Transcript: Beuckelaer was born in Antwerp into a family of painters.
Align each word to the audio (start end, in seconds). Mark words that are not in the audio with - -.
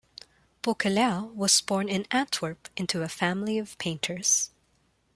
Beuckelaer 0.63 1.31
was 1.31 1.61
born 1.61 1.87
in 1.87 2.07
Antwerp 2.09 2.69
into 2.75 3.03
a 3.03 3.07
family 3.07 3.59
of 3.59 3.77
painters. 3.77 4.49